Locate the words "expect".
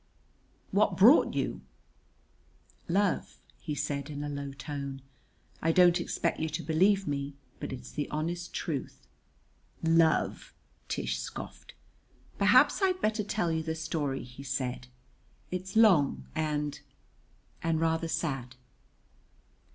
6.01-6.39